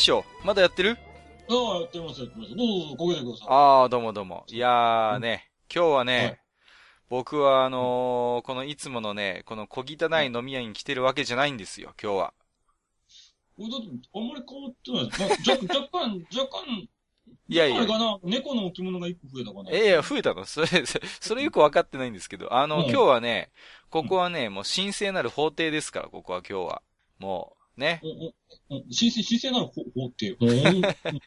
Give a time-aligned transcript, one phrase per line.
[0.00, 0.96] 大将まだやってる？
[1.50, 2.50] ああ、やってます、やってます。
[2.50, 3.48] どうぞ、どうぞ、こげてください。
[3.50, 4.44] ああ、どうもどうも。
[4.48, 6.40] いやーね、今日はね、はい
[7.10, 12.34] 僕はあのーこのいつものね、この小汚い飲み屋に来てるわけじゃないんですよ、今日は。
[13.58, 15.20] これだって、あんまり変わってないです。
[15.20, 16.88] まあ、若若干、 若干、
[17.48, 19.70] いやいやあれ、かな、猫の置物が一個増えたかな。
[19.72, 20.44] えいや、増えたの？
[20.46, 23.50] それ、そそれよくわかってないんですけど、あの、うん今日はね、
[23.90, 26.82] ここはね、もう神聖なる法廷ですから、ここは今日は。
[27.18, 28.00] もう、ね。
[28.04, 30.36] おおお神聖、神聖なる法法っていう。
[30.40, 30.82] いい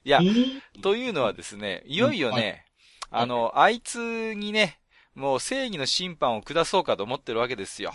[0.05, 2.65] やうん、というのはですね、いよいよね、
[3.09, 3.23] はい。
[3.23, 4.79] あの、あいつにね、
[5.15, 7.93] もう正義の審判を下そうかと思ってるわけですよ。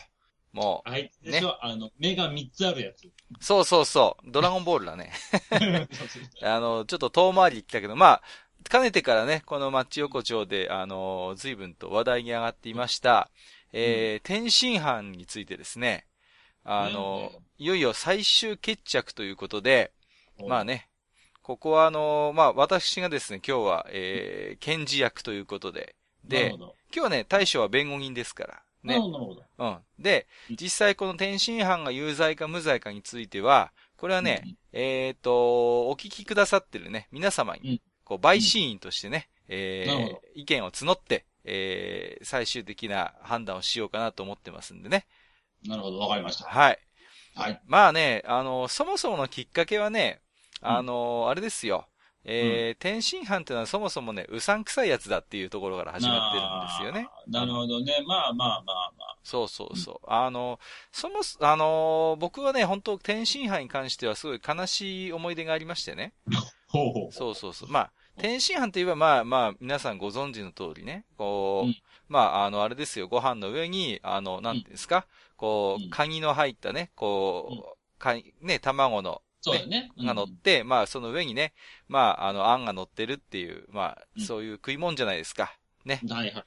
[0.52, 1.10] もあい。
[1.10, 3.06] つでしょ、あの、目が三つあるやつ。
[3.06, 5.12] う、そうそうそう、ドラゴンボールだね。
[6.42, 8.22] あの、ちょっと遠回り行ったけど、まあ、
[8.68, 13.30] かねてからね、このマッチ横丁で、あの、随分と話題に上がっていました、
[13.72, 16.06] えー、天津飯についてですね、
[16.70, 19.90] あの、ねいよいよ最終決着ということで、
[20.46, 20.74] まあね。
[20.74, 20.88] ね、
[21.42, 26.54] ここはあの、まあ私がですね、今日は、えー、検事役ということで、で。
[26.56, 29.12] 今日はね、大将は弁護人ですから、ねなる。
[29.12, 29.42] ほど。
[29.58, 29.78] うん。
[29.98, 45.06] で、うん実際この天津飯が有罪か無罪かについては、これはね、うんえっ、と、お聞きくださってるね、皆様に、うんこう、陪審員としてね、えー、意見を募って、えー、最終的な判断をしようかなと思ってますんでね。
[45.66, 46.44] なるほど、わかりました。
[46.44, 46.78] はい。
[47.34, 47.60] はい。
[47.66, 50.20] まあね、あの、そもそものきっかけはね、
[50.60, 51.86] あの、あれですよ。
[52.24, 57.08] えー天津飯っていうのはそもそもね、うさんくさいやつだっていうところから始まってるんですよね。
[57.26, 58.04] なるほどね。
[58.06, 59.16] まあまあまあまあ。
[59.22, 60.06] そうそうそう。
[60.06, 60.58] あの、
[60.92, 66.12] そもそ、あの、僕はね、本当天津飯に関してはすごい悲しい思い出がありましてね。
[66.68, 67.12] ほうほう。
[67.12, 67.70] そうそうそう。
[67.70, 71.76] まあ、天津飯といえば、まあまあ、皆さんご存知の通りね、こう、うん
[72.08, 75.06] まあ、あの、あれですよ、ご飯の上に、あの、なんですか、
[75.38, 79.90] こうんう、カニの入ったね、こう、カニ、ね、卵の、そうだよね。
[79.98, 81.54] が乗って、まあ、その上にね、
[81.88, 85.56] まあ、あの、あんが乗ってるっていう、まあう、んそういう食い物じゃないですか。
[85.86, 86.00] ね。
[86.02, 86.44] うんはいはい。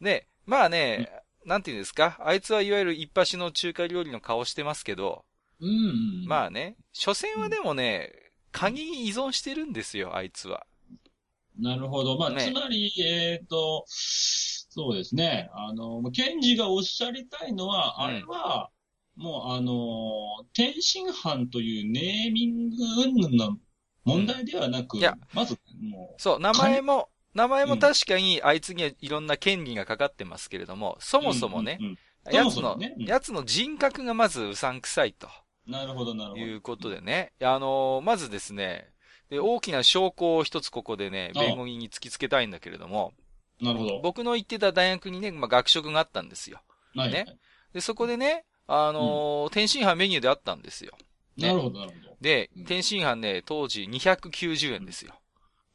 [0.00, 1.10] で、まあね、
[1.44, 5.24] なんていうんですか、あいつはいわゆる一発の中華料理の顔してますけど、
[5.60, 6.26] うんうん。
[6.26, 8.12] まあね、所詮はでもね、
[8.52, 10.66] カニに依存してるんですよ、あいつは。
[11.58, 12.16] なるほど。
[12.16, 13.84] まあ、ねつまり、えっ、と、
[14.68, 15.50] そうですね。
[15.52, 18.70] あの、ケンジがおっしゃりたいのは、うんあれは、
[19.16, 23.58] もう、あの、天津飯というネーミング云々の
[24.04, 25.16] 問題ではなく、いや。
[25.32, 31.98] まず、もそう、名前も、名前も確かにあいつにはいろんな権利がかかってますけれども、そう、もそもねうん、うん
[32.30, 35.28] やつのやつの人格がまずうさんくさいと。
[35.66, 36.42] なるほど、なるほど。
[36.42, 38.90] いうことでね、あの、まずですね、
[39.30, 43.12] で、大きな証拠を一つここでね、弁護人に突きつけたいんだけれども、
[43.60, 44.00] なるほど。
[44.02, 46.60] 僕の行ってた大学にね、まあ、学食があったんですよ。
[46.94, 47.26] はいね
[47.72, 50.92] で、そこでね、あのー天津飯メニューであったんですよ。
[51.36, 55.14] ねなるほど、なるほでうん、天津飯ね、当時290円ですよ。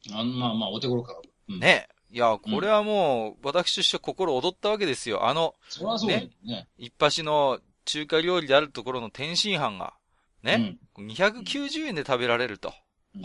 [0.08, 0.16] ど。
[0.18, 1.20] あんまあまあ、お手頃か。
[1.48, 1.60] うん。
[1.60, 1.88] ね。
[2.10, 5.26] いや、これはもう、私としては心躍ったわけですよ。
[5.26, 6.68] あの、そそうだよね。
[6.78, 9.94] 一発の中華料理であるところの天津飯が、
[10.42, 12.68] ね、290円で食べられると。
[12.68, 12.74] うん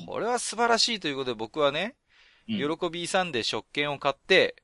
[0.06, 2.09] これは素晴らしいということで僕はね、うん。
[2.58, 4.56] 喜び勇んで食券を買って、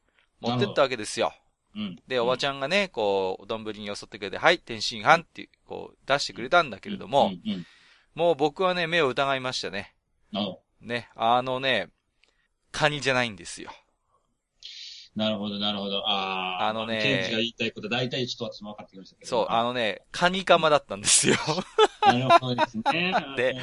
[0.42, 1.34] 持ってったわけですよ。
[1.76, 2.00] うん。
[2.08, 7.32] で、おばちゃんがね、こう、丼によそってくれて、はい、天津飯って、こう、出してくれたんだけれども。
[8.16, 9.94] もう僕はね、目を疑いましたね。
[10.82, 11.90] ね、あのね、
[12.72, 13.72] カニじゃないんですよ。
[15.16, 16.08] ど、なるほど、なるほど。
[16.08, 16.68] ああ。
[16.70, 19.30] あのねケンジが言いたいこと、大体ちょっと私も分かってきましたけど。
[19.30, 21.36] そう、あのね、カニカマだったんですよ。
[22.06, 23.16] なるほどですね。
[23.36, 23.56] で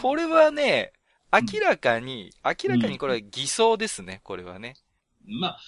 [0.00, 0.92] これはね、
[1.32, 4.76] 明らかに、明らかにこれは偽装ですね、これはね。
[5.24, 5.60] まあ、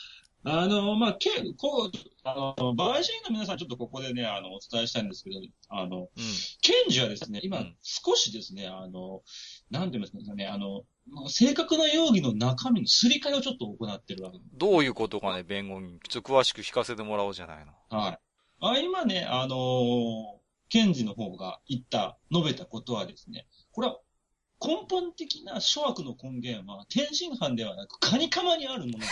[0.45, 1.91] あの、まあ、け、こう、
[2.25, 5.37] あの、陪審員の皆さんちょっとここでね、あの、お伝えしたいんですけど、
[5.69, 6.09] あの、うん。
[6.63, 9.23] ケンジはですね、今うん、少しですね、あの、
[9.71, 10.83] なんて言いますかね、あの、
[11.29, 14.51] 正確な容疑の中身のすり替えをちょっと行ってるわけです。
[14.55, 16.01] どういうことかね、弁護人。
[16.09, 17.73] ちょっと詳しく聞かせてもらおうじゃないの。
[17.97, 18.19] はい。
[18.65, 23.99] あ今ね、あのー、ケンジの方が言った、述べたことはですね、これは
[24.65, 29.11] 根本的な諸悪の根源は天津飯ではなくカニカマにあるものなんです。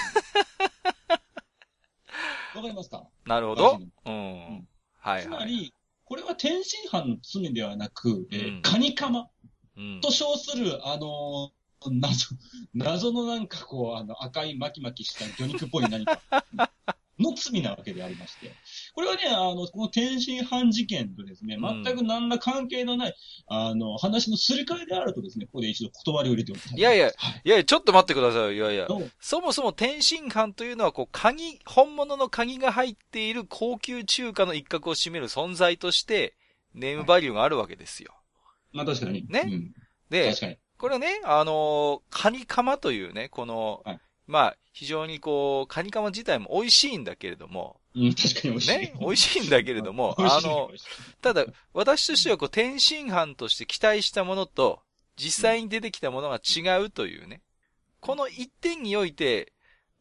[2.56, 3.06] わかりますか？
[3.26, 3.80] なるほど。
[4.06, 4.68] うん。
[4.98, 5.22] はいはい。
[5.22, 5.72] つまり、
[6.04, 9.28] これは天津飯の罪ではなく、えーうんカニカマ
[9.76, 11.60] うんと称する、あのー
[11.92, 12.26] 謎、
[12.74, 16.20] 謎のなんかこう、あの、赤い巻き巻きした魚肉っぽい何か
[17.18, 18.54] の罪なわけでありまして。
[18.92, 23.14] これはね、あの、この天津飯事件とですね、うん全く何ら関係のない、
[23.46, 26.78] あの、話のすり替えであるとですね、ここで一度断りを入れておきたい。
[26.78, 27.40] いやいやはい。
[27.44, 28.52] いやいや、ちょっと待ってくださいよ。
[28.52, 28.88] いやいや。
[29.20, 36.34] そもそも天津飯というのは、こう、鍵、本物の鍵が入っている高級中華の一角を占める存在として、
[36.74, 38.14] ネームバリューがあるわけですよ。
[38.72, 39.26] まあ確かに。
[39.28, 39.74] ねうん
[40.10, 40.58] で確、かに。
[40.78, 48.78] これね、あのーカニカマというね、この、はいまあ、非常にこう、カニカマ自体も美味しいんだけれども、うん、確かに美味しい。
[48.78, 50.70] ね、美味しいんだけれども、 あの
[51.20, 54.82] ただ、私としてはこう、天津飯として期待したものと、
[55.16, 57.42] 実際に出てきたものが違うというね、
[58.00, 59.52] この一点において、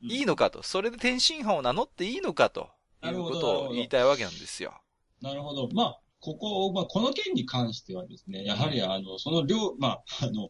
[0.02, 2.70] いいのかと、それで天津飯を名乗っていいのかと、
[3.04, 4.80] いうことを言いたいわけなんですよ。
[5.22, 5.68] なるほど。
[5.74, 10.50] まあ、ここ、まあ、この件に関してはですね、やはり、あの、その量、まあ、あの、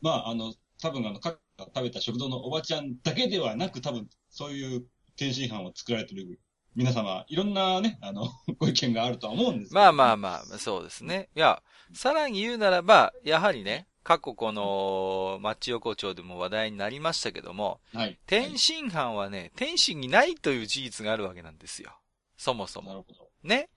[0.00, 4.86] まあ、あの、多分あの、か食べた食堂のおばちゃんだけではなく、多分、そういう
[5.16, 6.40] 天津飯を作られてる
[6.78, 11.28] 皆様、いろんなね、あの、 ご意見があるとは思うんですけどまあまあまあ、そうですね。
[11.34, 11.60] いや、
[11.92, 18.16] さらに言うならば、やはりね、過去この、町横丁でも話題になりましたけども、はい。
[18.26, 21.98] 天津飯はね、天津にないという事実があるわけなんですよ。
[22.36, 22.90] そもそも。
[22.90, 23.28] なるほど。
[23.42, 23.70] ね。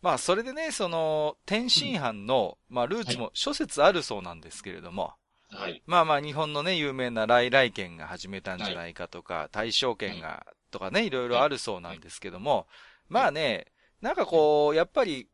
[0.00, 5.12] まあ、それでね、その、天津飯の、まあ、ルーツも諸説あるそうなんですけれども、
[5.50, 5.82] はい。
[5.86, 11.10] まあまあ、日本のね、有名な来来県が始めたんじゃないかとか、大正県が、とかね、い。
[11.10, 12.66] ろいろあるそうなんですけども、
[13.08, 13.66] まあね、
[14.00, 15.28] なんかこう、やっぱり、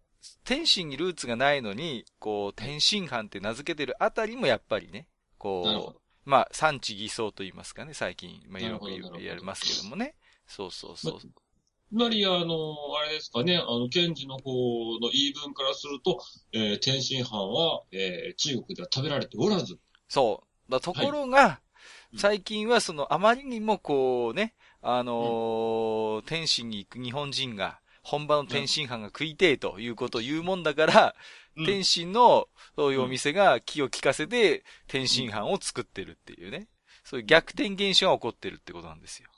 [0.45, 5.09] 天津にルーツがないのに、こう、天津飯って名付けてるあたりもやっぱりね、
[5.39, 10.15] こほう、まあ、産地偽装と言いますかね、最近、まあ、よく言われますけどもね。
[10.47, 11.21] そうそうそう。
[11.21, 11.27] つ
[11.91, 14.53] まり、あの、あれですかね、あの、検事の方
[15.01, 16.23] の言い分からすると、
[16.53, 20.71] えー天津飯は、えー中国では食べられておらず、そう。
[20.71, 21.61] だところが、
[22.13, 22.19] うん。
[22.19, 31.15] 最近はその、あまりにもこうね、あのー天津に行く日本人が、本場の天津飯が食いてえということを言うもんだから、
[31.57, 36.69] うん天津のそういうお店が気を利かせて、天津飯を作ってるっていうね。
[37.05, 39.29] そういう逆転現象が起こってるってことなんですよ。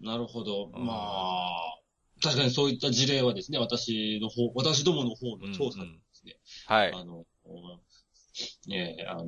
[0.00, 0.70] なるほど。
[0.74, 1.78] うんまあ、
[2.22, 6.36] 確かにそういった事例はですね、私の方、私どもの方の調査でですね、
[6.66, 6.92] はい。
[6.92, 7.24] あの、
[8.66, 9.26] ねえ、あの、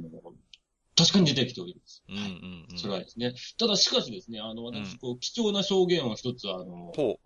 [0.96, 2.04] 確かに出てきております。
[2.08, 2.78] うんうんうん。
[2.78, 3.34] それはですね。
[3.58, 7.18] ただしかしですね、あの、うん私、こう、貴重な証言を一つ、あの、ほ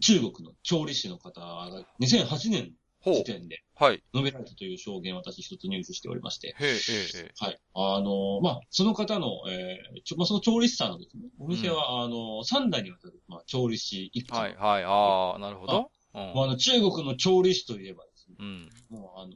[0.00, 2.72] 中国の調理師の方が2008年
[3.04, 3.24] 時。
[3.24, 4.02] 点ではい。
[4.14, 6.74] 述べられたという証言を私一つ入手しておりまして、へえ、へ
[7.24, 7.32] え。
[7.36, 7.60] はい。
[7.74, 14.38] あの、まあ、その方の、えーちょまあ、その調理師さんのですね、お店は、あの、三代にわたる、まあ、調理師一家。
[14.38, 14.84] はい、はい。
[14.84, 15.90] ああ、なるほど。
[16.14, 18.70] うんまあ、あの、中国の調理師といえばですね、うん。
[18.90, 19.32] もう、あの、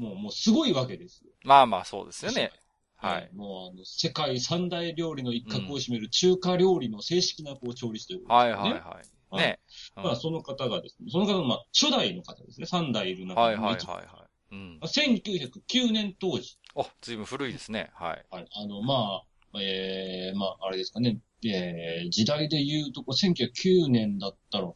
[0.00, 1.30] もう、もう、すごいわけですよ。
[1.44, 2.50] まあまあ、そうですよね。
[2.96, 3.30] はい。
[3.34, 8.60] もう、あの、世界三大料理の一角を占める中華料理の正式な、こう、調理師ということはい、でね。
[8.62, 9.36] はい、はい。
[9.42, 9.60] ね。
[9.96, 14.06] うんまあ、その方がですね、その方の、まあ、初代の方ですね、三代いる中はい、のはい、はい、一はい。
[14.52, 14.80] うん。
[14.82, 17.90] 1909年当時、お、ずいぶん古いですね。
[17.94, 18.26] はい。
[18.30, 19.22] はい、あの、ま
[19.54, 24.72] あ、ええまあ、あれですかね、えー、時代で言うと、こう、1909年だったら、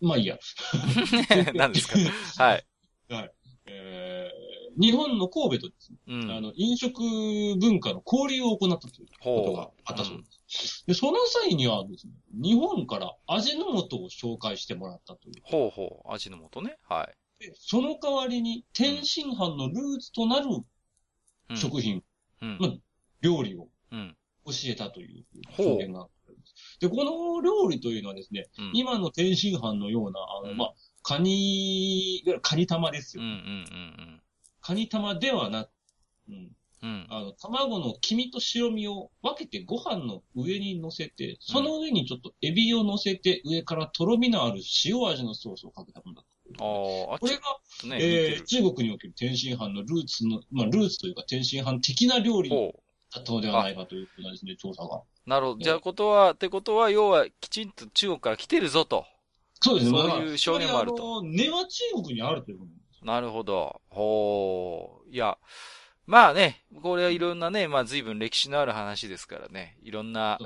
[0.00, 0.38] まあいいや。
[1.54, 1.98] 何ですか
[2.44, 2.66] はい。
[3.68, 4.05] えー、
[4.78, 6.30] 日本の神戸とですね、うん。
[6.30, 7.00] あの、飲食
[7.58, 10.84] 文化の交流を行ったということがあったそうです。
[10.86, 15.34] で、その際にはですね、日本から味の素を紹介してもらったという。
[15.42, 16.12] ほうほう。
[16.12, 16.76] 味の素ね。
[16.88, 17.44] はい。
[17.44, 20.46] でその代わりに、天津飯のルーツとなる
[21.48, 22.02] うん食品、
[22.42, 22.72] うんまあ
[23.20, 24.16] 料理をうん。
[24.46, 25.24] 教えたという
[25.56, 26.08] ほう表現が。
[26.80, 28.70] で、この料理というのはですね、うん。
[28.74, 33.22] 今の天津飯のような、あの、うんまあ、カニ、カニ玉ですよ。
[33.22, 34.22] うん、うん、
[34.66, 35.68] カニ玉ではなく、
[36.28, 36.50] うん、うん。
[36.82, 37.06] うん。
[37.08, 46.24] あの、卵の黄身と白身を分けてご飯の上に乗せて、その上にちょっとエビを乗せて、上からとろみのある塩味のソースをかけたものだっ
[46.58, 46.64] た。
[46.64, 47.42] ああ、あこれが、
[47.88, 48.44] ね、えーる。
[48.44, 52.74] 中国における天津飯のルーツの、まあ、ルーツというか天津飯的な料理だほ
[53.20, 54.96] ったのではないかというふうなですね、調査が。
[54.96, 55.30] う。
[55.30, 55.60] なるほど。
[55.60, 59.06] じゃあ、ことは、ってことは、要は、きちんと中国から来てるぞと。
[59.62, 59.98] そうですね。
[59.98, 62.70] そういう証言もあると根は中国にあるということ
[63.06, 63.80] なるほど。
[63.88, 65.10] ほう。
[65.10, 65.38] いや、
[66.06, 70.38] まあね、これはいろんなね、まあ随分歴史のある話ですからね、いろんな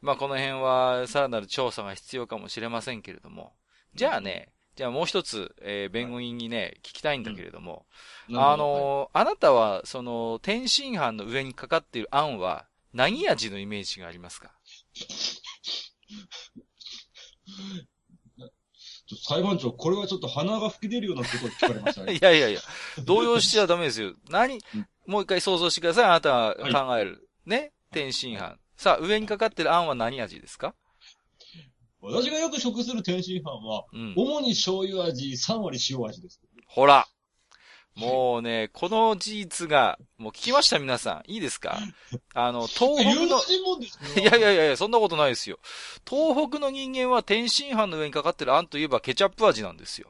[0.00, 3.54] まあこの辺はさらなる調査が必要かもしれませんけれども、
[3.94, 7.86] じゃあね、じゃあもう一つ、えー弁護人にね、聞きたいんだけれども、
[8.34, 14.52] あ、のーあなたは、その、天津飯の上にかかっているあんは、何味のイメージがありますか？
[19.16, 22.14] 裁判長、これはちょっと鼻が吹き出るようなことを聞かれましたね。
[22.16, 22.60] いやいやいや、
[23.04, 24.14] 動揺しちゃダメですよ。
[24.28, 26.04] 何うんもう一回想像してください。
[26.04, 27.28] あなたが考える。
[27.44, 27.72] ね？
[27.90, 28.56] 天津飯。
[28.76, 30.74] さあ、上にかかってるあんは何味ですか？
[32.00, 34.14] 私がよく食する天津飯は、うん。
[34.16, 36.40] 主に醤油味、3割塩味です。
[36.66, 37.06] ほら。
[38.00, 41.30] もうね、この事実が、もう聞きました皆さん。
[41.30, 41.78] いいですか？
[42.34, 43.40] あの、東北の。
[44.20, 45.58] いやいやいやそんなことないですよ。
[46.08, 50.08] 東北の人間は天津飯の上にかかってるあんといえばケチャップ味なんですよ。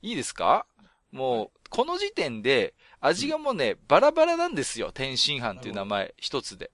[0.00, 0.66] いいですか？
[1.10, 4.92] もう、この時点で、味がもうね、バラバラなんですよ。
[4.92, 6.70] 天津飯っていう名前一つで。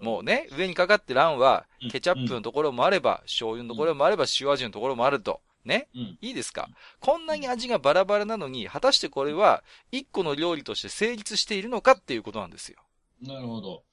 [0.00, 5.40] もうね、上にかかってるあんはうん、ケチャップのところもあれば、醤油のところもあれば、塩味のところもあると。
[5.64, 5.88] ね？
[5.94, 6.18] うん。
[6.20, 6.68] いいですか？
[7.00, 12.78] こんなに味がバラバラなのに、果たしてこれは、一個の料理として成立しているのかっていうことなんですよ。
[13.20, 13.84] なるほど。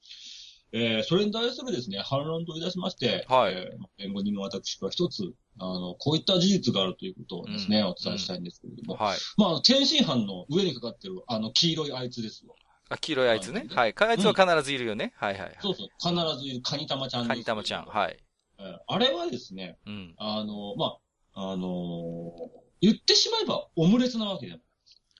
[0.72, 9.18] えー、それに対するですね、反論といたしまして、はいえー弁護人の私は一つ、あの、こういった事実があるということをですね、うんお伝えしたいんですけれども、はい。
[9.36, 12.54] まあ、天津飯の上にかかってる、あの、黄色いあいつですよ。
[12.88, 13.66] あ、黄色いあいつね？
[13.68, 13.94] うんはい。
[13.96, 15.12] あいつは必ずいるよね？
[15.16, 15.56] はいはいはい。
[15.60, 17.86] そうそう、必ずいるカニ玉ちゃんですカニ玉ちゃん。
[17.86, 18.16] はい。
[18.58, 20.14] えーあれはですね、うん。
[20.18, 20.98] あの、まあ、
[21.42, 24.64] あのー言ってしまえばオムレツなわけじゃない。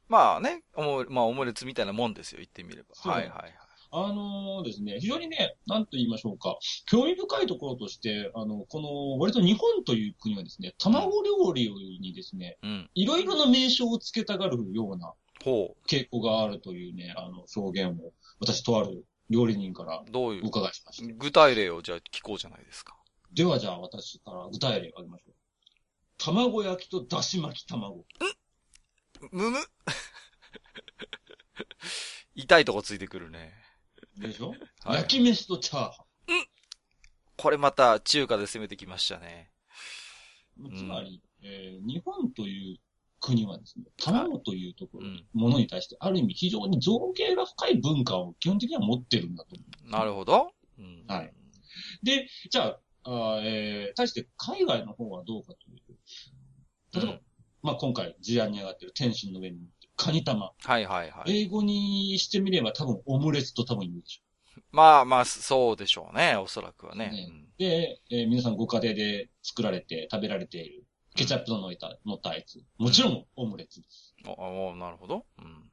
[0.08, 2.88] まあね、おも、まあオムレツみたいなもんですよ、言ってみれば。
[3.10, 3.54] はいはいはい。
[3.92, 12.90] あのーですね、非常にね、なんと言いましょうか、興味深いところとして、あの、この、割と日本という国はですね、卵料理にですね、うん。
[12.94, 15.12] いろいろな名称を付けたがるような
[15.44, 20.10] ほ傾向があるというね、あの、証言を、私とある料理人からう。
[20.10, 20.46] どういう？
[20.46, 21.14] お、伺いしました。
[21.14, 22.96] 具体例をじゃあ聞こうじゃないですか。
[23.32, 25.34] ではじゃあ私から具体例を挙げましょう。
[26.22, 28.04] 卵焼きとだし巻き卵。
[29.32, 29.58] むむ
[32.34, 33.54] 痛いとこついてくるね。
[34.16, 34.50] でしょ、
[34.84, 36.04] はい焼き飯とチャーハ
[37.36, 39.50] これまた中華で攻めてきましたね。
[40.58, 40.76] ン。
[40.76, 42.78] つまり、えー日本という
[43.20, 45.26] 国はですね、卵というところ、うん。
[45.32, 49.90] ものに対して、ある意味非常に造形が深い文化を基本的には持ってるんだと思う。
[49.90, 50.52] なるほど。
[50.78, 51.04] うん。
[51.06, 51.32] はい。
[52.02, 55.89] で、じゃあ、あーえー、対して海外の方はどうかというと、
[56.94, 57.20] 例えば、うん
[57.62, 59.58] まあ今回事案に上がってる天津の上に
[59.96, 60.52] カニ玉。
[60.64, 61.42] はいはいはい。
[61.42, 64.22] 英語にしてみれば多分オムレツと多分言うでしょ
[64.72, 66.36] まあまあ、そうでしょうね。
[66.36, 67.10] おそらくはね。
[67.10, 72.62] ねで、えー皆さんご家庭で作られて食べられているケチャップの乗った、乗ったやつ。
[72.78, 74.14] もちろんオムレツです。
[74.24, 75.26] うん、おおなるほど。
[75.38, 75.70] うん。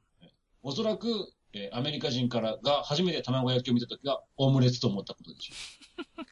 [0.62, 1.08] おそらく、
[1.54, 5.54] えーアメリカ人からが初めて卵焼きを見たときはオムレツと思ったことでしょ
[6.20, 6.24] う。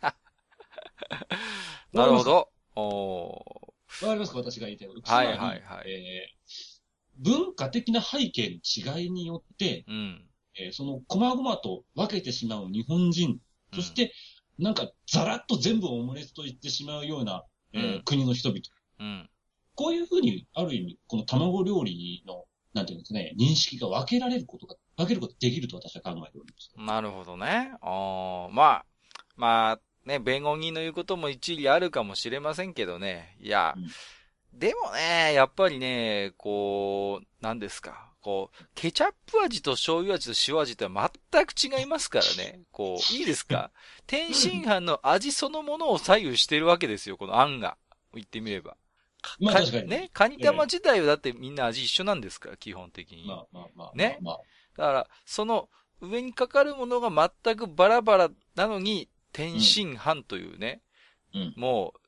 [1.96, 2.50] なるほど。
[2.74, 4.38] おわかりますか？
[4.38, 5.12] 私が言いたいこと。
[5.12, 6.76] はいはいはいえー
[7.18, 10.28] 文化的な背景の違いによって、ーうん。
[10.58, 13.38] えーその細々と分けてしまう日本人、
[13.72, 14.12] そして、
[14.58, 18.60] なんかザラッと全部オムレツと言ってしまうような、えーうん国の人々。
[19.00, 19.30] うん。
[19.74, 26.70] こういうふうに、ある意味、この卵料理の、なんていうんですかね、認識が分けられることが、分けることができると私は考えております。
[26.76, 27.72] なるほどね。
[27.80, 28.86] あーまあ、
[29.36, 33.36] まあ、ね、弁護人の言うことも一理あるかもしれませんけどね。
[33.40, 33.86] いや、うん
[34.52, 38.10] でもね、やっぱりね、こう、何ですか。
[38.22, 42.62] こう、ケチャップ味と醤油味と塩味って全く違いますからね。
[42.72, 43.70] こう、いいですか
[44.06, 47.76] 天津飯の味そのものを左右してるわけですよ、このあんが。
[48.14, 48.78] 言ってみれば。
[49.20, 53.26] か まあ確かにね、カニ玉自体はだってみんな味一緒なんですから、基本的に。
[53.26, 53.92] まあまあまあ。
[53.94, 54.38] ねまあ、
[54.76, 55.68] だから、その
[56.00, 60.80] 上にかかるものが全くバラバラなのに、天津飯というね、
[61.34, 62.00] うんもう、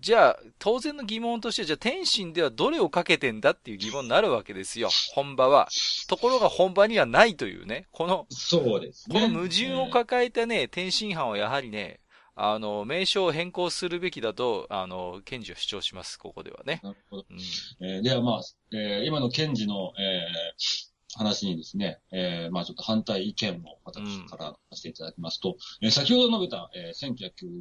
[0.00, 4.88] じゃあ、当然の疑問として、じゃあ天津ではどれをかけてんだっていう疑問になるわけですよ。
[5.14, 5.68] 本場は。
[6.08, 9.20] ところが本場にはないというね、この、そうですね。
[9.20, 12.00] この矛盾を抱えたね、天津飯はやはりね、
[12.34, 16.80] あの、名称を変更するべきだと、あの、検事は主張します、ここではね。
[16.82, 17.26] なるほど。
[17.30, 17.86] うん。
[17.86, 27.14] えーではまあ、えー今の検事の、えー話にですね、えーまあちょっと反対意見を私からさせていただきますと、えー先ほど述べた、えー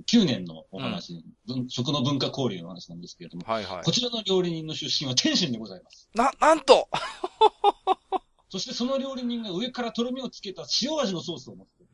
[0.03, 3.91] 1909年のお話、文食の文化交流の話なんですけれども、はいはいこ。
[3.91, 6.10] ちらの料理人の出身は天津でございます。
[6.15, 6.88] な、なんと
[8.50, 11.91] そしてその料理人が上からとろみをつけた塩味のソースを持っている。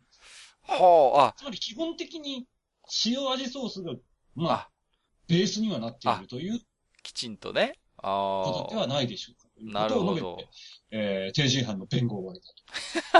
[0.63, 2.45] はあ、つまり基本的に
[3.05, 3.93] 塩味ソースが、
[4.35, 4.69] まあ、あ、
[5.27, 6.59] ベースにはなっているという
[7.03, 7.79] きちんとね。
[7.97, 9.46] あことではないでしょうか。
[9.61, 10.37] なるほど
[10.89, 12.41] えー、天津飯の弁護を終わり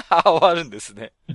[0.01, 0.23] たあ。
[0.31, 1.11] 終わるんですね。
[1.27, 1.33] と。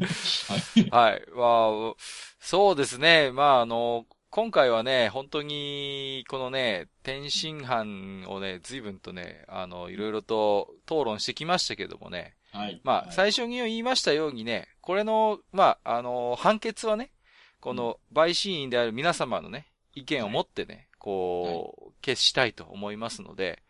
[0.90, 1.12] はい。
[1.12, 1.24] はい。
[1.34, 1.94] まあ、
[2.40, 3.30] そうですね。
[3.32, 12.34] まあ、あの、今回はね、本当に、このね、天津飯をね、随分とね、あの、いろいろと討論してきましたけどもね。
[12.50, 12.80] はい。
[12.82, 17.12] まあ、はい最初に言いましたようにね、これの、まあ、あの、判決はね、
[17.60, 23.62] この、陪審員である皆様のね、意見を持ってね、こう、決したいと思いますので、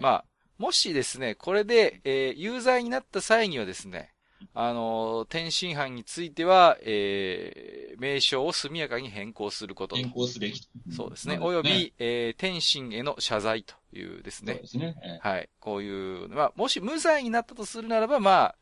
[0.00, 0.24] まあ、
[0.60, 4.12] もしですね、これで、えー、有罪になった際にはですね、
[4.52, 10.68] あの、天津飯については、えー、名称を速やかに変更すること変更すべき。
[10.94, 11.38] そうですね。
[11.40, 14.52] および、えー、天津への謝罪というですね。
[14.52, 14.96] そうですね。
[15.02, 15.48] えー、はい。
[15.60, 18.56] こういう、まあ、もし無罪になったとするならば、まあ、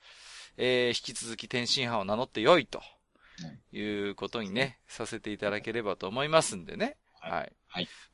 [0.56, 2.80] えー、引き続き天津飯を名乗ってよいと、
[3.72, 6.96] いうことにね、させていただければと思いますんでね。
[7.20, 7.32] はい。
[7.32, 7.52] はい。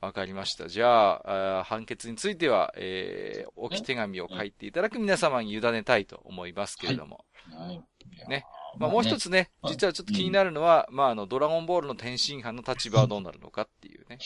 [0.01, 0.69] わかりました。
[0.69, 7.25] じゃああ、判決については、えー、置き手紙を書いていただく皆様に委ねたいと思いますけれども。
[7.51, 7.69] はい。
[7.69, 8.45] はい、ね。
[8.79, 14.19] まあ、もう一つね、実はちょっと気になるのは、まあ、あの、ドラゴンボールの天津飯の立場はどうなるのかっていうね。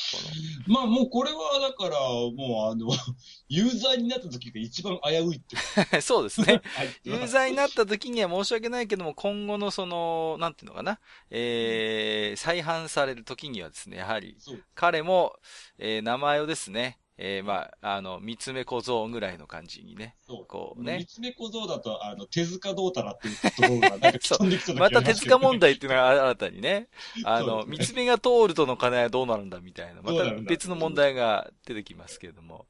[0.67, 2.89] まあ、もうこれは、だから、もうあの、
[3.49, 6.01] 有罪になった時が一番危ういって。
[6.03, 6.63] そうですね。
[7.05, 11.01] 有罪になった時には申し訳ないけども、今後のその、なんていうのかな、
[11.31, 14.37] えー、再犯される時にはですね、やはり、
[14.75, 15.37] 彼も、
[15.79, 20.15] えー、名前をですね、えー、まあ、あの、三つ目小僧ぐらいの感じにね。
[20.25, 20.47] そう。
[20.47, 20.99] こうね。
[20.99, 26.89] 三つ目小僧だと、あの、手塚どうたらっていうところが、なんか飛んできそうなまた手塚問題っていうのが新たにね。
[27.25, 30.01] あの、三、つ目が通るとの金はどうなるんだみたいな。
[30.01, 32.67] また別の問題が出てきますけれども。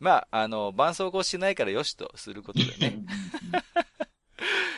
[0.00, 2.98] まあ、あの、絆創膏してないからよしとすることでね。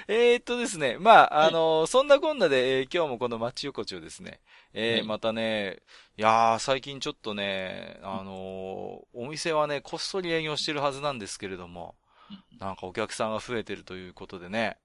[0.09, 4.41] えっとですね、まあ、あの、はい、そんなこんなで、えー、今日もこの町横丁ですね、
[4.73, 5.79] えー、はい、またね、
[6.17, 11.95] いやー、最近ちょっとね、あのー、お店はね、こっそり営業してるはずなんですけれども、
[12.59, 14.77] なんかお客さんが増えてるということでね。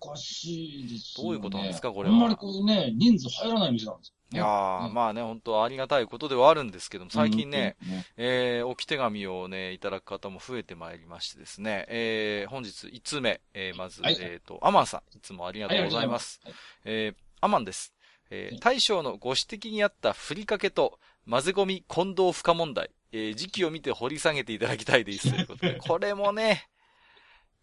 [0.00, 1.24] おかしいですね。
[1.24, 2.14] どういうことなんですか、これは。
[2.14, 7.76] あんまりこうね、人数入らない店なんですいやー、まあね、本当ありがたいことではあるんですけども、最近ね、
[8.16, 16.40] えー、置き手紙をね、いただく方も増えてまいりましてですね、えー、本日5つ目、えー、まず、えっ、と、アマンさん、いつもありがとうございます。
[16.44, 17.92] はい、えー、アマンです。
[18.30, 20.98] えー、大将のご指摘にあったふりかけと、
[21.28, 25.30] 混ぜ込み混同負荷問題、えー、時期を見て掘り下げていただきたいです。
[25.30, 26.68] ということで、 これもね、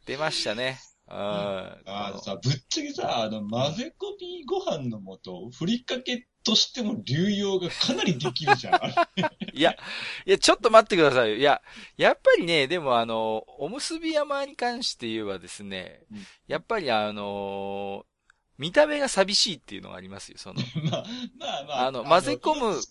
[0.05, 0.79] 出ましたね。
[1.11, 8.73] ああのさ、ぶっちゃけさ、あの、混ぜ込みご飯の素、ふりかけとしても流用がかなりできるじゃん。
[9.53, 9.75] いや、
[10.25, 11.35] いや、ちょっと待ってくださいよ。
[11.37, 11.61] いや、
[11.97, 18.05] やっぱりね、でもあの、おむすび山に関して言えばですね、うん、やっぱりあの
[18.57, 20.61] 見た目が寂しいっていうのがありますよ、その。
[20.91, 21.05] まあ、
[21.37, 21.87] まあまあ。
[21.87, 22.81] あの、混ぜ込む、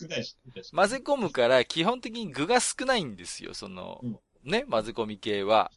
[0.73, 5.71] 混ぜ込むから基本的に具が少ないんですよ、その、うん、ね、混ぜ込み系は。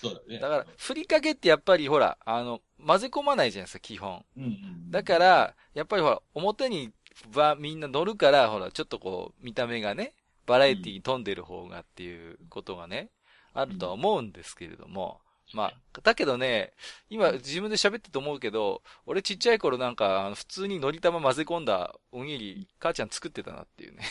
[0.00, 0.38] そうだね。
[0.38, 4.24] だから、ふりかけってやっぱりほら、あの、混ぜ込まないじゃないですか、基本。
[4.36, 6.92] うんうん、だから、やっぱりほら、表に
[7.34, 10.14] はみんな乗るから、ほら、ちょっとこう、見た目がね、
[10.46, 13.10] バラエティに富んでる方がっていうことがね、
[13.54, 15.20] あるとは思うんですけれども、
[15.52, 16.72] まあ、だけどね、
[17.10, 24.02] 今自分で喋ってて思うけど、俺ちっちゃい頃なんか、普通にのり玉混ぜ込んだおにぎり、母ちゃん作ってたなっていうね。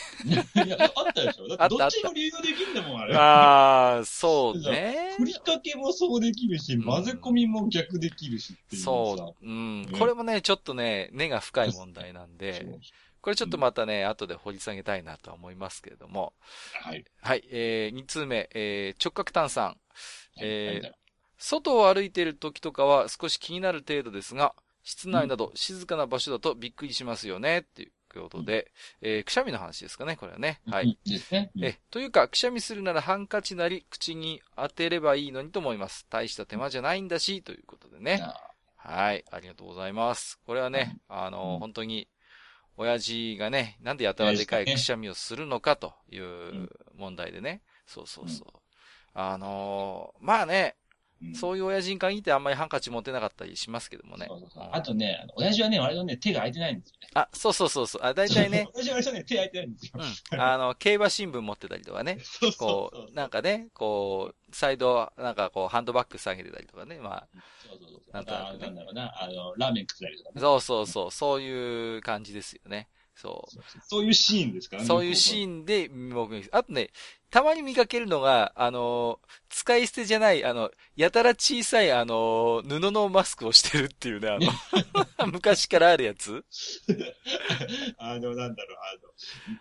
[0.64, 3.14] いや、あったでしょだってどっちも理由できるんだもん、あれ。
[3.16, 5.14] ああ、そうね。
[5.18, 9.46] ふりかけもそうできるし、混ぜ込みも逆できるしっていうそう。
[9.46, 9.86] うん。
[9.98, 12.66] これもね、ちょっとね、根が深い問題なんで、
[13.20, 16.32] これちょっとまたね、後で掘り下げたいなとは思いますけれども。
[16.82, 17.04] はい。
[17.20, 19.76] はい、えー、2通目、えー、直角炭酸。
[20.40, 21.03] えー、
[21.38, 28.70] 外を歩いている時とかは少し気になる程度ですが、室内など静かな場所だとびっくりしますよね、っていうことで、
[29.02, 30.60] うん、えー、くしゃみの話ですかね、これはね。
[30.66, 30.98] はい。
[31.32, 36.06] ね、え、というか、くしゃみするならハンカチなり口に当てればいいのにと思います。
[36.10, 38.22] 大した手間じゃないんだし、ということでね。
[38.76, 40.38] はい、ありがとうございます。
[40.44, 42.08] これはね、あの、うん、本当に、
[42.76, 47.62] 親父がね、なんでやたらでかいくしゃみをするのかという問題でね。
[47.86, 48.48] そうそうそう。
[49.14, 50.74] あのー、まあね、
[51.34, 54.26] そういう親父に限ってあんまりハンカチ持てなかったりしますけどもね。
[54.28, 57.08] そうそうそうあとね、あの親父はね、割とね、手が空いてないんですよね。
[57.14, 58.02] あ、そうそうそうそう。
[58.04, 58.68] あ、大体ね。
[58.74, 59.92] 親父は割とね、手空いてないんですよ。
[60.32, 60.40] うん。
[60.40, 62.18] あの、競馬新聞持ってたりとかね。
[62.22, 66.98] そうこう、なんかね、こう、サイド、なんかこう、ハンドバッグ下げてたりとかね。
[66.98, 67.28] まあ。
[67.66, 68.12] そうそうそう。
[68.12, 70.40] なんか、ね、なんだろうな、あの、ラーメン食ったりとかね。
[70.40, 71.10] そうそうそう。
[71.10, 72.88] そういう感じですよね。
[73.14, 73.60] そう。
[73.88, 74.88] そういうシーンですからね。
[74.88, 76.90] そういうシーンで、僕、あとね、
[77.30, 79.20] たまに見かけるのが、あの、
[79.64, 84.38] 使い捨てじゃない、あの、やたら小さい、あの、布のマスクをしてるっていうね、あ
[85.24, 86.44] の、 昔からあるやつ
[87.96, 88.78] あの、なんだろう、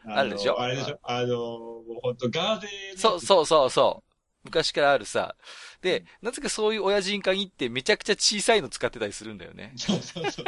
[0.06, 0.60] あの、あるでしょ？
[0.60, 1.00] あれでしょ？
[1.04, 4.10] あの、もうほんとガーゼそうそうそうそう。
[4.44, 5.38] 昔からあるさ。
[5.82, 9.72] で、なぜかそういう親父に限ってめちゃくちゃ小さいの使ってたりするんだよね。
[9.78, 10.46] そうそうそう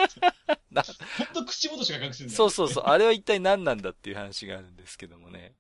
[0.70, 0.84] な、
[1.18, 2.84] ほんと口元しか隠してんだよ、そうそうそう。
[2.88, 5.54] あれは一体何なんだっていう話があるんですけどもね。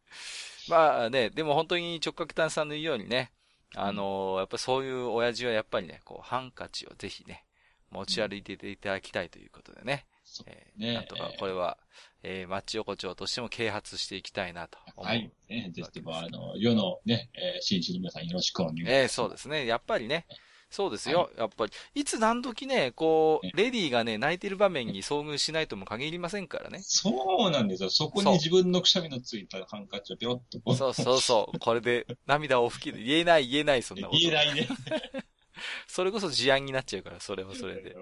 [0.67, 3.31] まあね、でも本当に直角炭さんの言うようにね、
[3.73, 7.45] あのー、やっぱそういう親父はやっぱりね、こう、ハンカチをぜひね、
[7.89, 10.05] 持ち歩いていただきたいということでね。
[10.23, 11.77] そうえーねなんとかこれは、
[12.23, 15.05] えー、町横丁としても啓発していきたいなと思う。
[15.05, 15.31] はい。
[15.47, 18.93] ね、ぜひとも、あの、世のね、えー、新種の皆さんよろしくお願いします。
[18.93, 19.65] ええそうですね。
[19.65, 20.25] やっぱりね、
[20.69, 21.29] そうですよ。
[21.37, 26.79] やっぱり、いつ何時ね、こう、レディーがね、泣いてる場面に遭遇しないとも限りませんからね。
[26.81, 27.89] そうなんですよ。
[27.89, 30.75] そこに自分のくしゃみのついたハンカチをピョロッとこう。
[30.75, 31.59] そうそうそう。
[31.59, 34.19] これで涙を吹き、言えない言えない、そんなこと。
[34.19, 34.67] 言えないね。
[35.87, 37.95] それこそ事案になっちゃうから、それはそれで。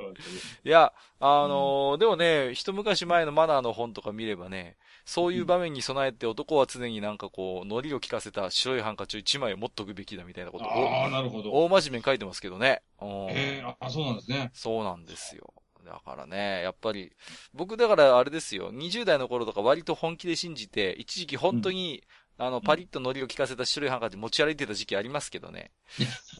[0.63, 11.51] いや、あのーでもね、一昔前のマナーの本とか見ればね、そういう場面に備えて男は常になんかこう、ノリを効かせた白いハンカチを一枚持っとくべきだみたいなことああ、なるほど。
[11.51, 12.81] を、大真面目に書いてますけどね。
[13.01, 14.51] うんええあ、そうなんですね。
[14.53, 15.53] そうなんですよ。
[15.85, 17.11] だからね、やっぱり、
[17.53, 22.03] 僕だからあれですよ、20代の頃とか割と本気で信じて、一時期本当に、
[22.37, 25.71] あの、パリッとノリを効かせた白いハンカチ持ち歩いてた時期ありますけどね。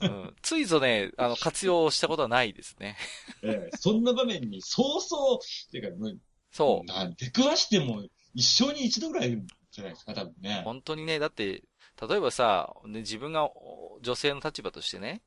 [0.02, 2.98] うん、ついぞね、あの、活用したことはないですね。
[3.44, 6.20] ええそんな場面に、そうそう、っていうか、
[6.52, 6.88] そう。
[6.88, 9.42] なん出くわしても、一生に一度ぐらい
[9.72, 10.62] じゃないですか、多分ね。
[10.66, 11.64] 本当にね、だって、
[12.08, 15.22] 例えばさ、ね、自分がお女性の立場としてね、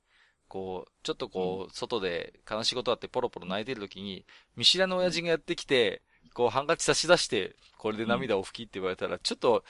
[0.49, 4.25] こう、ちょっとこう、外で悲しいことあってポロポロ泣いてる時に、
[4.57, 6.03] 見知らぬ親父がやってきて、
[6.35, 9.65] こう、ハンカチ差し出して、これで涙を拭きって言われたら、ちょっと、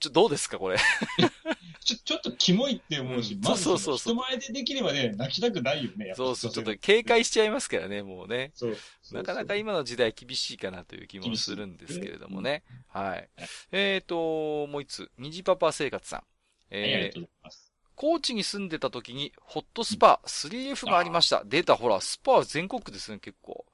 [0.00, 0.78] ちょ、どうですか、これ。
[1.84, 8.52] ちょ、ちょっとキモいって思うし、うんまずそうそうそう人前でできればね、泣きたくないよね、そうそう、ちょっと警戒しちゃいますからね、もうね。
[8.54, 8.76] そう。
[9.12, 12.62] なかなか今の時代厳しいかなという気もするんですけれどもね。
[12.88, 13.28] はい。
[13.72, 16.18] えーと、もう一つ、虹パパ生活さん。
[16.18, 16.28] はい
[16.70, 17.72] ありがえーとうございます。
[17.94, 21.42] 高知に住んでた時に、ホットスパ 3F がありました。
[21.44, 23.66] データ、ほら、スパは全国区ですね、結構。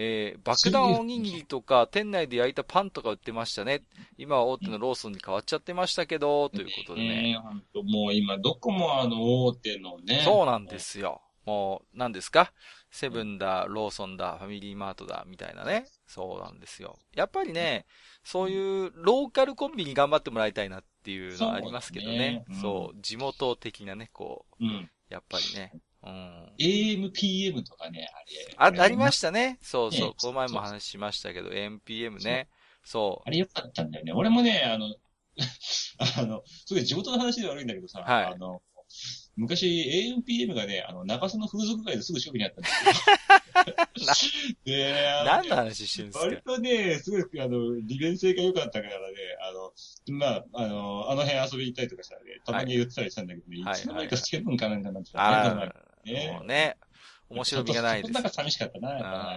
[0.00, 3.82] えー、爆弾おにぎりとか、店内で焼いたパンとか売ってましたね。
[4.16, 7.30] 今は大手のローソンに変わっちゃってましたけど、ということでね。
[7.30, 10.22] え本当もう今、どこもあの、大手のね。
[10.24, 11.20] そうなんですよ。
[11.44, 12.52] もう、何ですか？
[12.90, 15.86] セブンだ、ローソンだ、ファミリーマートだ、みたいなね。
[16.06, 16.96] そうなんですよ。
[17.16, 17.84] やっぱりね、
[18.22, 22.12] そういうローカルコンビに頑張ってもらいたいなっていうのはありますけどね。
[22.14, 24.90] そうだねうんそう、地元的なね、こう、うん。
[25.08, 25.72] やっぱりね。
[26.04, 26.52] うん。
[26.58, 28.08] AM、PM とかね、
[28.58, 28.80] あれ。
[28.80, 29.58] あ、ありまししたね。
[29.62, 30.14] そうそうね。
[30.20, 32.48] この前も話しましたけど、AMPM ね。
[32.84, 34.12] そあれ良かったんだよね。
[34.12, 34.94] 俺もね、あの、
[36.18, 38.62] あの、すごい地元の話で悪いんだけどさ、はいあの、
[39.36, 39.66] 昔
[40.26, 44.54] AMPM がね、あの、中洲の風俗街ですぐ近くにあったんですよ。
[44.64, 48.96] で、何の話してるんです割かとね、すごい、あの、利便性が良かったからね、
[49.42, 49.72] あの、
[50.16, 55.72] まあ、あの、あの辺遊びに行ったりとかしたらね、たまに言ってたりしたんだけどね、はいいつの間にかセブンかなんかになんかあ、ね
[56.04, 56.76] もうね。
[57.30, 58.22] 面白みがないですなん。
[58.22, 59.36] か寂しかったな、な。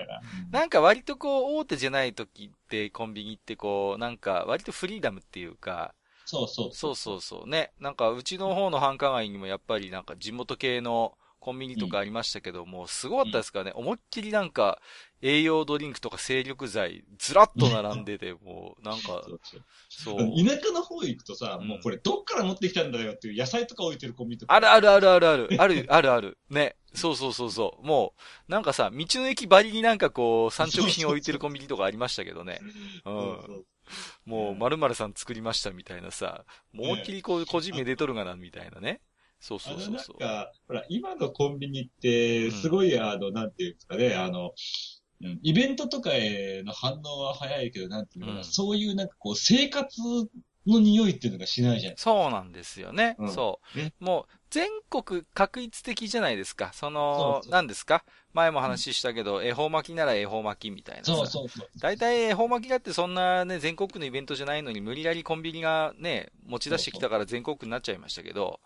[0.50, 5.94] なんか割とこう、大手じゃない時ってコンビニってこう、なんか割とフリーダムっていうか、
[6.26, 7.74] そうそうそうそうそうね。
[7.80, 13.72] なんかうちの方の繁華街にもやっぱりなんか地元系のコンビニとかありましたけども、すごかったですからね。
[13.74, 14.80] 思いっきりなんか
[15.24, 19.26] 栄養ドリンクとか精力剤ずらっと並んでて、 もうなんか
[19.90, 20.18] そ、う。
[20.18, 24.54] 田舎の方行くとさ、うんもうこれどっから持ってきたんだよっていう野菜とか置いてるコンビニとか。
[24.54, 25.50] あるあるあるあるある。
[25.58, 26.38] あるあるある。
[26.50, 26.76] ね。
[26.94, 27.88] そうそうそうそう。
[27.88, 28.14] も
[28.48, 32.60] う、なんかさ、道の駅ばりになんかこう、産直品置いてるコンビニとかありましたけどね。
[32.62, 33.66] うそん
[34.26, 39.02] もう、〇〇さん作りましたみたいなさ、もう思いっきりこう、個人名出とるがな、みたいなね。
[39.42, 40.20] そうそうそうそう。
[40.20, 50.02] か、ほら、今のコンビニって、すごい、あの、なんていうんですかね、あの、うんイベントとかへの反応は早いけど、なんていうのかな、うんそういうなんかこう、生活
[50.66, 51.94] の匂いっていうのがしないじゃん。
[51.98, 53.16] そうなんですよね。
[53.20, 53.78] うんそう。
[53.78, 56.72] ねもう、全国確一的じゃないですか。
[56.74, 58.04] その、何ですか？
[58.34, 61.14] 前も話したけど、恵方巻きなら恵方巻きみたいなさ。
[61.16, 61.70] そうそうそう。
[61.80, 68.60] 大体恵方巻きだってそんなね、全国区のイベントじゃないのに、無理やりコンビニがね、持ち出してきたから全国区になっちゃいましたけど、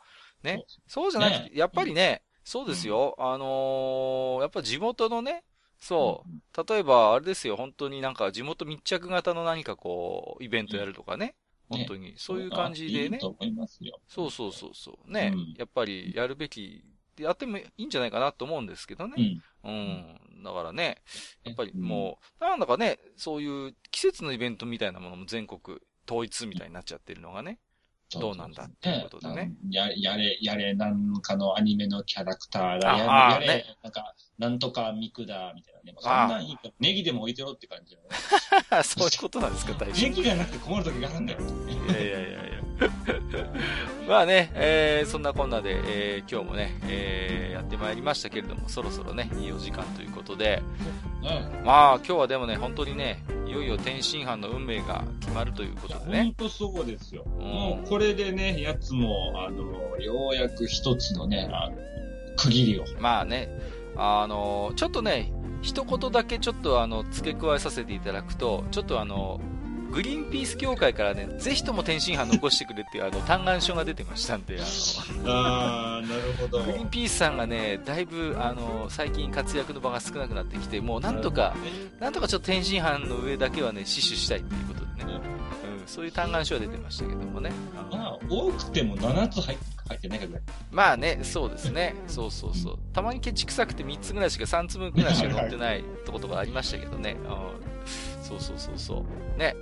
[0.43, 0.65] ね。
[0.87, 3.15] そうじゃなくて、ねやっぱりね、そうですよ。
[3.19, 5.43] あのーやっぱ地元のね、
[5.79, 11.35] そう、例えば、あれですよ、本当になんか地元密着型の何かこう、イベントやるとかね。
[11.69, 13.19] 本当に、そういう感じでねいい。
[13.19, 13.99] と思いますよ。
[14.07, 15.11] そうそうそうそう。
[15.11, 16.83] ね、うんやっぱりやるべき、
[17.17, 19.15] やってもいいんじゃないかなと思うんですけどうね。
[19.15, 19.43] ん。
[19.63, 20.43] うん。
[20.43, 21.01] だからね、
[21.43, 27.59] やっぱりうんもう、なんだかね、そういう季節のイベントみたいなものも全国統一みたいになっちゃってるのがね。
[28.13, 29.53] どうなんだっていうことでね。
[29.69, 32.93] ややれ、やれ、なんかのアニメのキャラクターだ。
[32.93, 35.95] あやあれ、やれねなんか、なんとかミクだ、みたいなね。
[35.99, 38.01] そんあなんいいから、ネギでも置いてろって感じね。
[38.83, 40.09] そういうことなんですか、大ネ将。
[40.09, 41.39] ギがなくて困る時があるんだよ。
[41.41, 42.55] いやいやいやいや。
[44.07, 45.71] まあね、えーそんなこんなで、
[46.17, 50.61] えー今日もね、えーやってまいりましたけれども、そろそろね、いいお時間ということで、
[51.23, 51.25] う
[51.61, 51.65] ん。
[51.65, 56.33] まあ今日はでもね、本当にね、いよいよ天津飯の運命が決まるということで本ね。
[56.37, 57.23] 当そうですよ。
[57.25, 61.75] んもうこれでね、やつも、あの、ようやく一つのね、あの、
[62.37, 62.83] 区切りを。
[62.99, 63.49] まあね、
[63.95, 65.31] あの、ちょっとね、
[65.61, 69.39] 一言だけちょっとあの、付け加えさせていただくと、ちょっとあの、
[69.95, 74.59] グリーンピース協会からね、ぜひとも天津飯残してくれっていうあの、嘆願書が出てましたんで、
[75.25, 76.65] あなるほど。
[76.65, 81.55] グリーンピースさんがね、だいぶ、あの、最近活躍の場が少なくなってきて、もうなんとか、
[82.01, 87.53] なんとかちょっと天津飯の上だけはね、死守したいっていうことでね、うん、そういう嘆願書が出てましたけどもね。
[87.89, 90.41] まあ、多くても7つ入って入ってないかぐらい。
[90.71, 91.95] まあね、そうですね。
[92.07, 92.79] そうそうそう。
[92.91, 97.15] たまにケチ臭くて3つぐらいしか、3つぐらいしか乗ってないとことかありましたけどね。
[97.23, 99.05] うん、そうそうそうそ
[99.35, 99.39] う。
[99.39, 99.55] ね。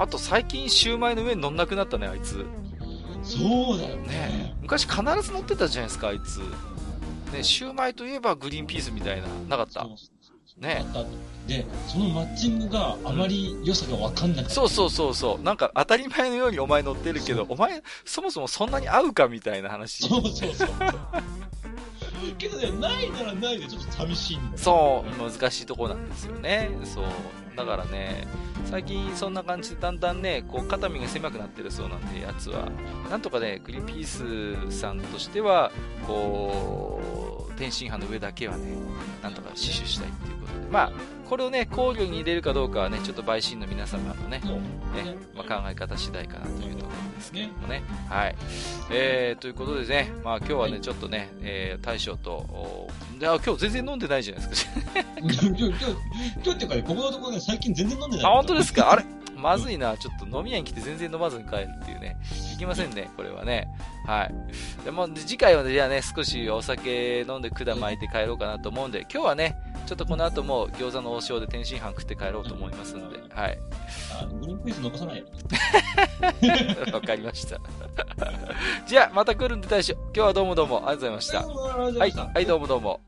[0.00, 2.44] あと最近シューマイの上に乗んなくなったね、あいつ。
[3.22, 4.06] そうだよね。
[4.08, 6.38] ね昔必ず乗ってたじゃないですか、あいつ。
[7.32, 9.86] ね、シューマイといえばグリーンピースみたいな、なかった？
[10.58, 10.84] ね
[11.46, 15.42] で、そのマッチングがあまり良さが分かんなくて、そうそうそうそう。
[15.42, 20.08] なんか当たり前のようにお前乗ってるけど、お前、そもそもそんなに合うかみたいな話。
[20.08, 20.68] そうそうそう。
[22.38, 26.70] けどね、ないならないでちょっと寂しいんだよ、そう、難しいとこなんですよね。
[26.84, 27.04] そう。
[27.58, 28.28] だからね、
[28.66, 32.70] 最近そんな感じでだんだんね、こう肩身が狭くなってるそうなんで、やつは。
[33.10, 35.72] なんとかね、クリーピースさんとしては、
[36.06, 37.00] こ
[37.36, 38.72] う、天津飯の上だけはね、
[39.22, 40.66] なんとか死守したいっていうことで。
[40.70, 40.92] まあ、
[41.28, 47.82] これをね、考慮に入れるかどうかはね、ちょっと陪審の皆様のね、ねまあ、考え方次第かなというところですけどもね。
[48.08, 48.36] はい。
[48.90, 54.72] えー、ということでね、まあ今日はね、ちょっとね、えー、大将と、いや、今日全然飲んでないじゃないですか。
[55.20, 55.76] 今日、今日、今
[56.44, 58.26] 日っていうかね、ここのところね、最近全然飲んでない。
[58.26, 58.92] あ、本当ですか？
[58.92, 59.04] あれ
[59.36, 62.16] まずいな、ちょっと飲み屋に来て全然飲まずに帰るっていうね。
[62.54, 63.68] いけませんね、これはね。
[64.08, 64.34] はい。
[64.86, 73.58] でも、次回はね、じゃあね、少しお酒飲んで管巻いて帰ろうかなと思うんで、今日はね、ちょっとこの後も餃子の王将で天津飯食って帰ろうと思いますんで、はい。
[74.18, 75.24] あ、グリーンピース残さない
[76.90, 77.58] わかりました。
[78.88, 79.92] じゃあ、また来るんで大将。
[79.92, 81.46] 今日はどうもどうも、ありがとうございました。
[81.46, 83.07] はい、はい、どうもどうも。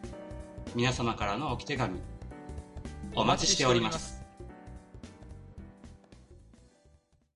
[0.73, 1.99] 皆様からの置き手紙
[3.13, 4.20] お待ちしております。